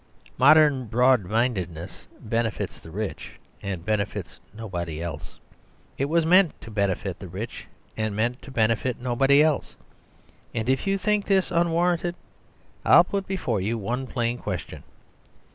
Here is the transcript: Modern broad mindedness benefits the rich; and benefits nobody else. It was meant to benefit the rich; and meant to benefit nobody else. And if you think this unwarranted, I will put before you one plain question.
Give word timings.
Modern 0.39 0.85
broad 0.87 1.25
mindedness 1.25 2.07
benefits 2.19 2.79
the 2.79 2.89
rich; 2.89 3.33
and 3.61 3.85
benefits 3.85 4.39
nobody 4.51 4.99
else. 4.99 5.37
It 5.95 6.05
was 6.05 6.25
meant 6.25 6.59
to 6.61 6.71
benefit 6.71 7.19
the 7.19 7.27
rich; 7.27 7.67
and 7.95 8.15
meant 8.15 8.41
to 8.41 8.49
benefit 8.49 8.99
nobody 8.99 9.43
else. 9.43 9.75
And 10.55 10.67
if 10.67 10.87
you 10.87 10.97
think 10.97 11.25
this 11.27 11.51
unwarranted, 11.51 12.15
I 12.83 12.95
will 12.97 13.03
put 13.03 13.27
before 13.27 13.61
you 13.61 13.77
one 13.77 14.07
plain 14.07 14.39
question. 14.39 14.81